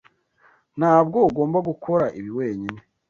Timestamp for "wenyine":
2.37-2.79